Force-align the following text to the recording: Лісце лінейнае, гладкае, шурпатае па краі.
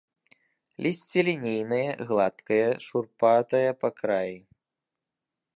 Лісце 0.85 1.19
лінейнае, 1.27 1.87
гладкае, 2.09 2.67
шурпатае 2.89 3.65
па 3.81 3.89
краі. 4.03 4.37